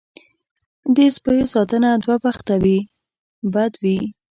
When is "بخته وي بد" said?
2.25-3.73